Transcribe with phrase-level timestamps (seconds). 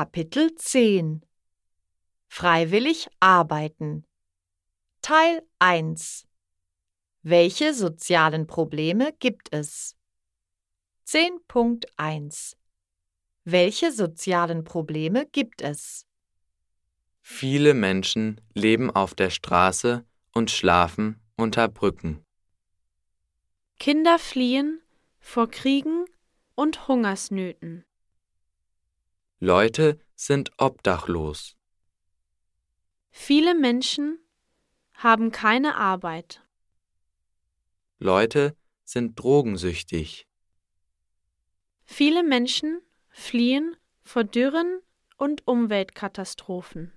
[0.00, 1.20] Kapitel 10
[2.26, 4.06] Freiwillig arbeiten
[5.02, 6.26] Teil 1
[7.20, 9.98] Welche sozialen Probleme gibt es?
[11.06, 12.56] 10.1
[13.44, 16.06] Welche sozialen Probleme gibt es?
[17.20, 22.24] Viele Menschen leben auf der Straße und schlafen unter Brücken.
[23.78, 24.80] Kinder fliehen
[25.18, 26.06] vor Kriegen
[26.54, 27.84] und Hungersnöten.
[29.42, 31.56] Leute sind obdachlos.
[33.10, 34.18] Viele Menschen
[34.92, 36.44] haben keine Arbeit.
[37.98, 38.54] Leute
[38.84, 40.28] sind drogensüchtig.
[41.84, 44.82] Viele Menschen fliehen vor Dürren
[45.16, 46.92] und Umweltkatastrophen.